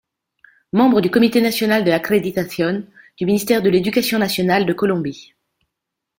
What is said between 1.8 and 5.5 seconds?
de Acreditación du Ministère de l'Éducation nationale de Colombie.